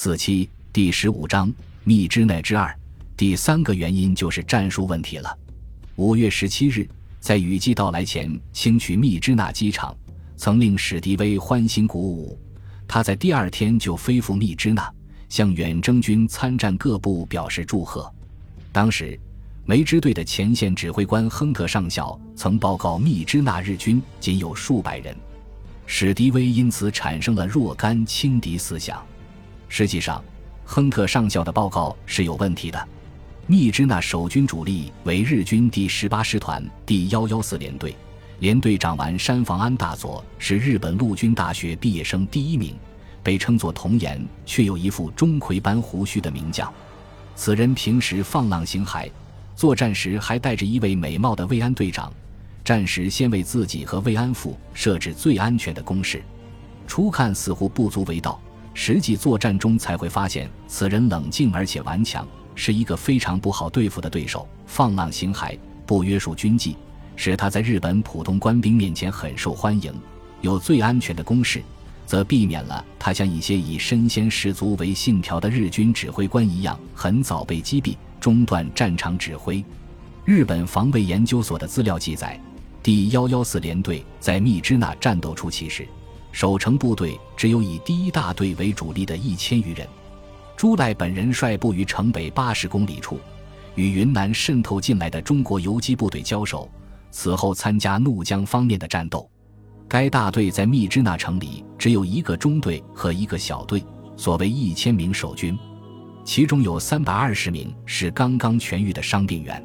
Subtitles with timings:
[0.00, 1.52] 四七第十五章
[1.82, 2.72] 密支那之二，
[3.16, 5.36] 第三个原因就是战术问题了。
[5.96, 9.92] 五月十七日，在雨季到来前轻取密支那机场，
[10.36, 12.38] 曾令史迪威欢欣鼓舞。
[12.86, 14.88] 他在第二天就飞赴密支那，
[15.28, 18.08] 向远征军参战各部表示祝贺。
[18.70, 19.18] 当时，
[19.66, 25.12] 梅支队的前线指挥官亨特上校曾报告，密支那日军仅有数百人，
[25.86, 29.04] 史迪威因此产生了若干轻敌思想。
[29.68, 30.22] 实际上，
[30.64, 32.88] 亨特上校的报告是有问题的。
[33.46, 37.96] 密支那守军主力为日军第十八师团第幺幺四联队，
[38.40, 42.76] 联队长丸山房安大佐是日本陆军大学毕业生第一名，
[43.22, 46.70] 被称作童颜却有一副钟馗般胡须的名将。
[47.34, 49.10] 此人平时放浪形骸，
[49.56, 52.12] 作战时还带着一位美貌的慰安队长。
[52.64, 56.22] 战时先为自己和慰安妇设置最安全的工事，
[56.86, 58.38] 初看似乎不足为道。
[58.80, 62.24] 实际作战中才会发现，此人冷静而且顽强，
[62.54, 64.46] 是一个非常不好对付的对手。
[64.66, 66.76] 放浪形骸，不约束军纪，
[67.16, 69.92] 使他在日本普通官兵面前很受欢迎。
[70.42, 71.60] 有最安全的攻势，
[72.06, 79.62] 则避免了他像一些以身先士卒为信条的日军指挥官一样，很早被击毙，中断战场指挥。
[80.24, 82.40] 日本防卫研究所的资料记载，
[82.80, 85.84] 第幺幺四联队在密支那战斗初期时。
[86.32, 89.86] 守城部队只有以第一大队为主力的一千余人。
[90.56, 93.20] 朱赖本人率部于城北八十公里处，
[93.76, 96.68] 与云南渗透进来的中国游击部队交手，
[97.10, 99.28] 此后参加怒江方面的战斗。
[99.86, 103.82] 该大队在密支那城里只有一个中队和一个小队，
[104.16, 105.58] 所谓一千名守军，
[106.24, 109.64] 其中有三百二十名是刚刚痊愈的伤病员。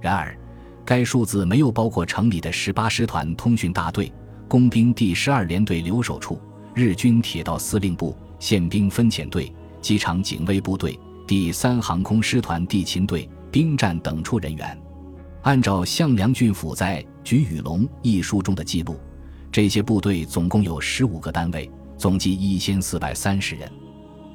[0.00, 0.38] 然而，
[0.84, 4.10] 该数字没有包括城里的十八师团通讯大队。
[4.50, 6.36] 工兵第十二联队留守处、
[6.74, 14.76] 日军铁道司令部、宪兵分遣队、机场警卫部队、第三航空师团地勤队、兵站等处人员。
[15.42, 18.98] 按照向良俊甫在《菊与龙》一书中的记录，
[19.52, 23.70] 这些部队总共有十五个单位，总计一千四百三十人。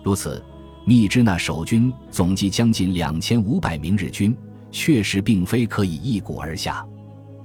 [0.01, 0.41] 如此，
[0.85, 4.33] 密支那守军总计将近两千五百名日军，
[4.71, 6.87] 确实并非可以一鼓而下。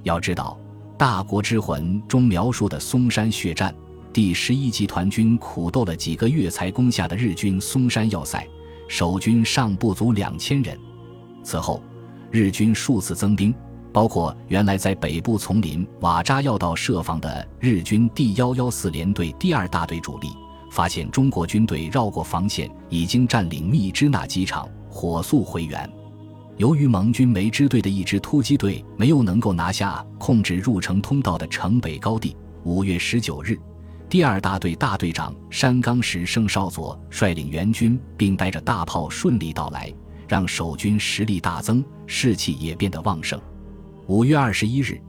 [0.03, 0.57] 要知道。
[1.01, 3.73] 《大国之魂》中描述的松山血战，
[4.13, 8.47] 第十一集团军苦斗了几个月才攻下的日军松山要塞，
[8.87, 10.77] 守军尚不足两千人。
[11.43, 11.81] 此后，
[12.29, 13.51] 日军数次增兵，
[13.91, 20.27] 包括原来在北部丛林瓦扎要道设防的日军第幺幺四联队第二大队主力，
[20.69, 25.91] 发现中国军队绕过防线，已经占领密支那机场，火速回援。
[26.61, 33.57] 由于盟军梅支队的一支突击队没有能够拿下控制入城通道的城北高地，五月十九日，
[34.07, 39.91] 第二大队大队长山冈石胜少佐率领援军，并带着大炮顺利到来，
[40.27, 43.41] 让守军实力大增，士气也变得旺盛。
[44.05, 45.01] 五月二十一日，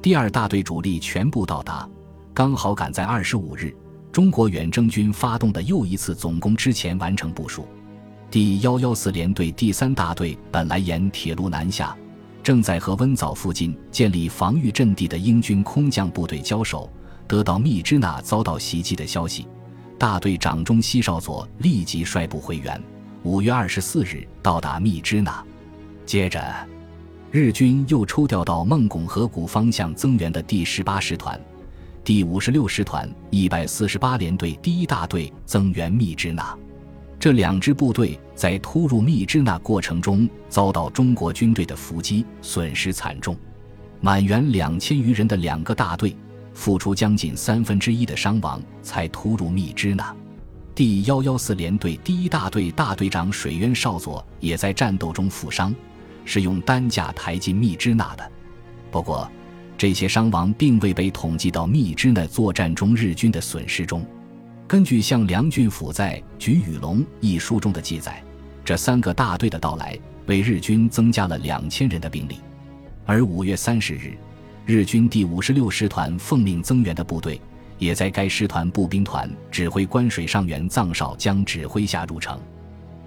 [0.00, 1.90] 第二大队主力全部到达，
[2.32, 3.74] 刚好赶在二十五日
[4.12, 7.66] 中国远征军发动的又一次总攻之前完成部署。
[8.30, 11.96] 第幺幺四联队第三大队本来沿铁路南下，
[12.44, 16.88] 正在和温枣附近建立防御阵地的英军空降部队交手，
[17.26, 19.48] 得到密支那遭到袭击的消息，
[19.98, 22.80] 大队长中西少佐立即率部回援。
[23.24, 25.44] 五月二十四日到达密支那，
[26.06, 26.40] 接着，
[27.32, 31.38] 日军又抽调到孟拱河谷方向增援的第十八师团、
[32.04, 36.56] 第五十六师团一百四十八联队第一大队增援密支那。
[37.20, 43.36] 这两支部队在突入密支那过程中遭到中国军队的伏击，损失惨重。
[44.00, 46.16] 满员两千余人的两个大队，
[46.54, 50.16] 付出将近三分之一的伤亡，才突入密支那。
[50.74, 55.74] 第幺幺四联队第一大队大队长水渊少佐也在战斗中负伤，
[56.24, 58.32] 是用担架抬进密支那的。
[58.90, 59.30] 不过，
[59.76, 64.06] 这些伤亡并未被统计到密支那作战中日军的损失中。
[64.70, 68.22] 根据向梁俊甫在《菊与龙》一书中的记载，
[68.64, 72.36] 这三个大队的到来为日军增加了两千人的兵力。
[73.04, 74.16] 而五月三十日，
[74.64, 77.40] 日军第五十六师团奉命增援的部队，
[77.78, 82.40] 也在该师团步兵团指挥官水上元藏少将指挥下入城。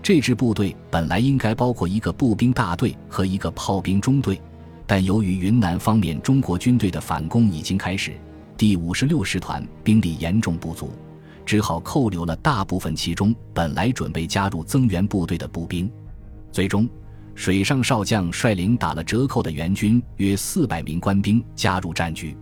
[0.01, 4.37] 这支部队本来应该包括一个步兵大队和一个炮兵中队，
[4.85, 8.11] 但由于云南方面中国军队的反攻已经开始，
[8.57, 10.91] 第五十六师团兵力严重不足。
[11.45, 15.91] 只好扣留了大部分其中本来准备加入增援部队的步兵，
[16.51, 16.89] 最终，
[17.35, 22.35] 水上少将率领打了折扣的援军约四百名官兵加入战局。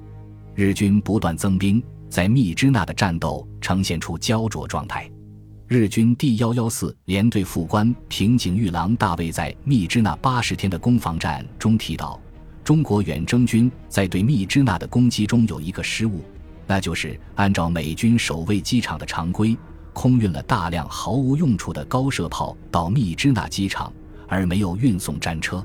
[0.53, 5.09] 日军不断增兵，在密支那的战斗呈现出焦灼状态。
[5.67, 12.19] 日军第幺幺四联队副官平井玉郎大卫在密支那八十天的攻防战中提到，
[12.65, 16.21] 中国远征军在对密支那的攻击中有一个失误，
[16.71, 19.57] 那就是按照美军守卫机场的常规，
[19.91, 23.91] 空运了大量毫无用处的高射炮到密支那机场，
[24.25, 25.61] 而没有运送战车。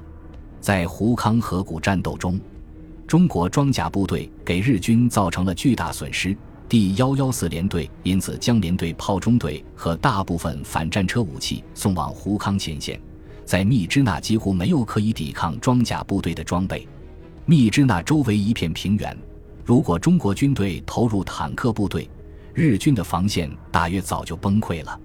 [0.61, 2.41] 在胡康河谷战斗中，
[3.07, 6.37] 中国装甲部队给日军造成了巨大损失。
[6.69, 13.01] 第幺幺四联队因此将联队炮中队和大部分反战车武器送往胡康前线，
[13.45, 16.85] 在密支那几乎没有可以抵抗装甲部队的装备。
[17.45, 19.17] 密支那周围一片平原，
[19.67, 22.09] 如果中国军队投入坦克部队，
[22.55, 25.01] 日军的防线大约早就崩溃了。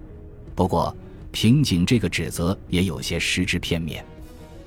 [0.53, 0.95] 不过，
[1.31, 4.05] 平井这个指责也有些失之片面。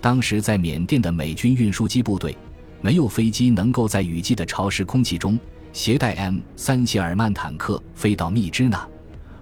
[0.01, 2.37] 当时在缅甸的美军运输机部队，
[2.81, 5.39] 没有飞机能够在雨季的潮湿空气中。
[5.73, 8.85] 携带 M 三谢尔曼坦克飞到密支那，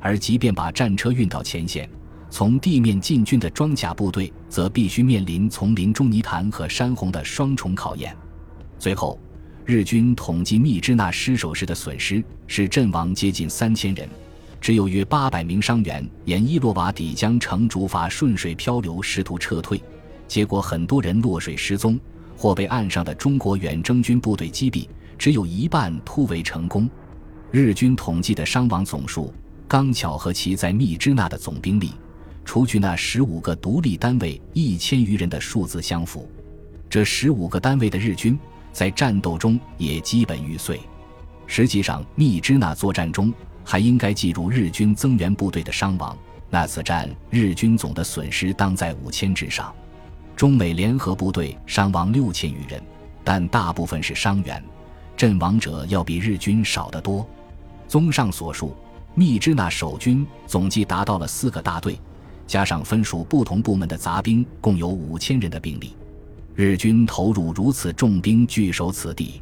[0.01, 1.89] 而即便把战车运到前线，
[2.29, 8.15] 从地面进军的装甲部队则必须面临丛林中泥潭和山洪的双重考验。
[8.79, 9.19] 最后，
[9.65, 14.09] 日军统计密支那失守时的损失是阵亡接近三千人，
[14.61, 19.81] 只有约八百名伤员沿伊洛瓦底江城竹筏顺水漂流试图撤退，
[20.27, 21.99] 结果很多人落水失踪，
[22.37, 24.89] 或被岸上的中国远征军部队击毙。
[25.17, 26.91] 只有一半突围成功。
[27.53, 29.33] 日军统计的伤亡总数
[29.69, 31.93] 刚巧和其在密支那的总兵力，
[32.45, 36.29] 除去那十五个独立单位一千余人的数字相符。
[36.91, 38.37] 这十五个单位的日军
[38.73, 40.81] 在战斗中也基本玉碎。
[41.47, 43.33] 实际上，密支那作战中
[43.65, 46.17] 还应该计入日军增援部队的伤亡。
[46.49, 49.73] 那次战，日军总的损失当在五千之上。
[50.35, 52.83] 中美联合部队伤亡六千余人，
[53.23, 54.63] 但大部分是伤员。
[55.17, 57.27] 阵亡者要比日军少得多。
[57.87, 58.75] 综上所述，
[59.15, 61.99] 密支那守军总计达到了四个大队，
[62.47, 65.95] 加上分属不同部门的杂兵，共有五千人的兵力。
[66.55, 69.41] 日军投入如此重兵据守此地，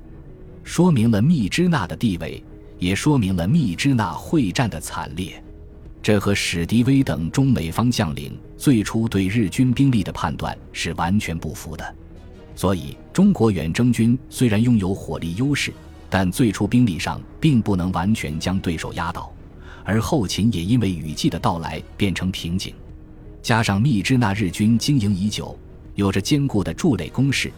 [0.63, 2.43] 说明了密支那的地位，
[2.79, 5.43] 也说明了密支那会战的惨烈。
[6.01, 11.95] 这和史迪威等中美方将领最初对日军兵力的判断是完全不符的。
[12.55, 15.73] 所以，中国远征军虽然拥有火力优势，
[16.09, 19.33] 但最初兵力上并不能完全将对手压倒，
[19.85, 22.73] 而后勤也因为雨季的到来变成瓶颈。
[23.43, 25.59] 加上密支那日军经营已久，
[25.95, 27.51] 有着坚固的筑垒工事，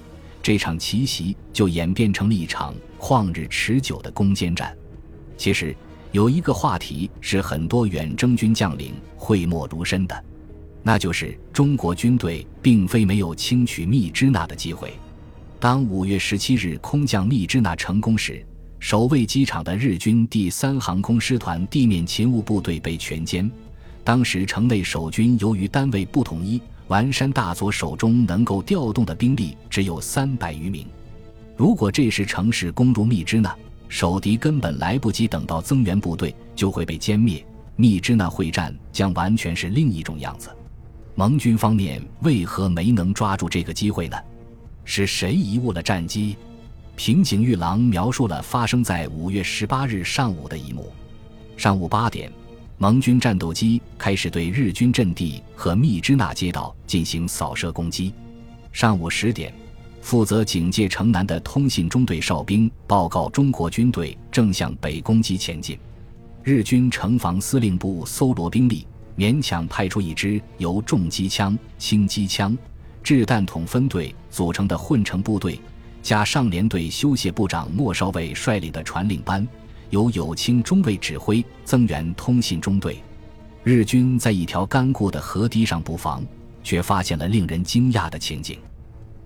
[0.42, 4.76] 这场奇袭就演变成了一场旷日持久的攻坚战。
[5.36, 5.74] 其实，
[6.10, 10.24] 有一个话题是很多远征军将领讳莫如深的。
[10.82, 14.92] 那就是中国军队并非没有轻取密支那的机会。
[15.60, 18.44] 当五月十七日空降密支那成功时，
[18.80, 23.48] 守卫机场的日军第三航空师团地面勤务部队被全歼。
[24.02, 26.60] 当时城内守军由于单位不统一，
[26.92, 30.86] 丸山大佐手中能够调动的兵力只有三百余名。
[31.56, 33.56] 如果这时城市攻入密支那，
[33.88, 37.42] 守敌根本来不及等到增援部队，就会被歼灭。
[37.76, 40.50] 密支那会战将完全是另一种样子。
[41.14, 44.18] 盟军方面为何没能抓住这个机会呢？
[44.84, 46.36] 是谁贻误了战机？
[46.94, 50.92] 平井玉郎描述了发生在五月十八日上午的一幕：
[51.56, 52.30] 上午八点，
[52.78, 58.12] 盟军战斗机开始对日军阵地和密支那街道进行扫射攻击；
[58.72, 59.54] 上午十点，
[60.00, 65.76] 负责警戒城南的通信中队哨兵报告中国军队正向北攻击前进；
[66.42, 68.86] 日军城防司令部搜罗兵力。
[69.14, 72.56] 勉强派出一支由重机枪、轻机枪、
[73.02, 75.60] 掷弹筒分队组成的混成部队，
[76.02, 79.46] 加上联队修械部长莫少尉率领的传令班，
[79.92, 82.96] 由友清中尉指挥增援通信中队。
[83.62, 86.24] 日军在一条干固的河堤上布防，
[86.64, 88.58] 却发现了令人惊讶的情景：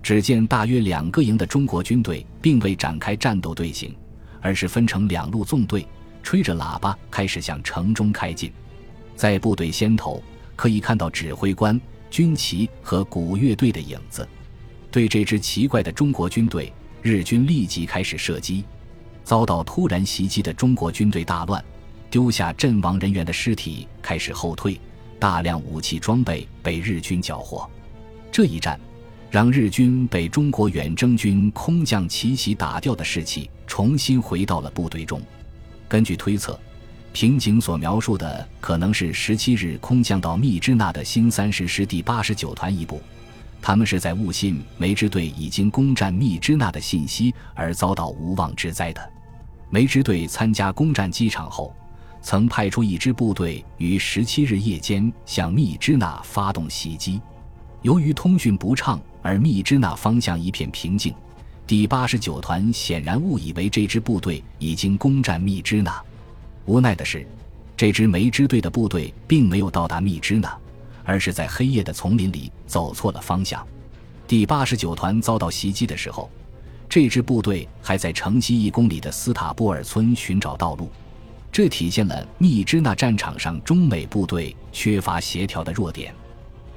[0.03, 3.95] 只见大约两个营的中国军队并未展开战斗队形，
[4.41, 5.87] 而是分成两路纵队，
[6.21, 8.51] 吹着喇叭开始向城中开进。
[9.15, 10.21] 在部队先头，
[10.57, 11.79] 可以看到指挥官、
[12.11, 14.27] 军旗和鼓乐队的影子。
[14.91, 18.65] 对这支奇怪的中国军队，日军立即开始射击。
[19.27, 21.61] 遭到突然袭击的中国军队大乱，
[22.09, 24.79] 丢下阵亡人员的尸体开始后退，
[25.19, 27.69] 大量武器装备被日军缴获。
[28.31, 28.79] 这一战，
[29.29, 35.21] 让日军被中国远征军空降奇袭打掉的士气重新回到了部队中。
[35.89, 36.57] 根据推测。
[37.11, 43.01] 平井所描述的可能是十七日空降到密支那的新三十师第八十九团一部，
[43.59, 49.16] 他们是在误信梅支队已经攻占密支那的信息而遭到无妄之灾的。
[49.69, 51.75] 梅支队参加攻占机场后，
[52.21, 57.21] 曾派出一支部队于十七日夜间向密支那发动袭击。
[57.81, 61.13] 由于通讯不畅，而密支那方向一片平静，
[61.65, 66.01] 第八十九团显然误以为这支部队已经攻占密支那。
[66.65, 67.27] 无奈的是，
[67.75, 70.57] 这支梅支队的部队并没有到达密支那，
[71.03, 73.65] 而是在黑夜的丛林里走错了方向。
[74.27, 76.29] 第八十九团遭到袭击的时候，
[76.99, 80.89] 这支部队还在城西一公里的斯塔波尔村寻找道路，
[81.51, 86.11] 这体现了密支那战场上中美部队缺乏协调的弱点。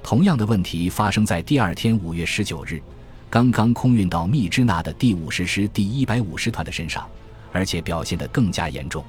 [0.02, 2.82] 同样的问题发生在第二天五月十九日，
[3.30, 7.08] 刚刚空运到密支那的第五十师第一百五十团的身上，
[7.50, 9.02] 而且表现得更加严重。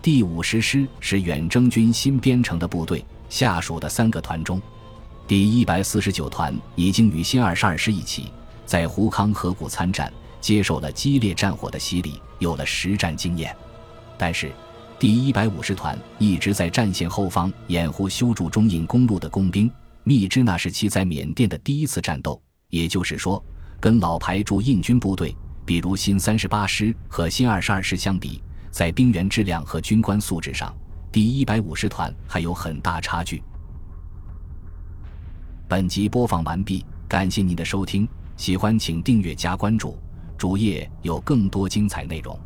[0.00, 4.62] 第五十师是远征军新编成的部队，下属的三个团中，
[5.26, 8.30] 第一百四十九团已经与新二十二师一起
[8.64, 10.12] 在胡康河谷参战，
[10.44, 13.56] 接受了激烈战火的洗礼，有了实战经验。
[14.18, 14.52] 但是，
[14.98, 19.70] 第一百五十团一直在战线后方掩护修筑中印公路的工兵。
[20.02, 23.42] 密支那是其在缅甸的第一次战斗，也就是说，
[23.80, 25.34] 跟老牌驻印军部队，
[25.64, 30.76] 比如新三十八师和新二十二师相比，在兵员质量和军官素质上，
[31.10, 33.42] 第一百五十团还有很大差距。
[35.66, 39.98] 本集播放完毕，感谢您的收听，喜欢请订阅加关注，
[40.36, 42.38] 主页有更多精彩内容。